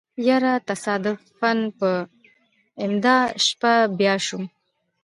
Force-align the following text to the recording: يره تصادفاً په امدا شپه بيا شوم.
يره 0.27 0.53
تصادفاً 0.69 1.51
په 1.79 1.89
امدا 2.83 3.17
شپه 3.45 3.73
بيا 3.97 4.15
شوم. 4.25 4.43